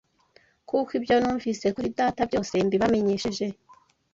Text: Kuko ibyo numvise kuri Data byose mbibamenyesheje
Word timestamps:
Kuko 0.69 0.89
ibyo 0.99 1.13
numvise 1.21 1.65
kuri 1.75 1.87
Data 1.99 2.21
byose 2.29 2.53
mbibamenyesheje 2.65 3.45